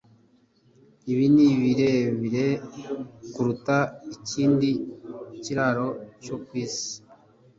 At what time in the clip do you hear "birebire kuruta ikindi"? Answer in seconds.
1.61-4.69